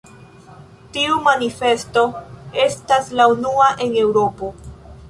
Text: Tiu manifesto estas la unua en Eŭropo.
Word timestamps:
Tiu 0.95 1.17
manifesto 1.27 2.07
estas 2.65 3.13
la 3.21 3.31
unua 3.37 3.71
en 3.89 3.97
Eŭropo. 4.07 4.53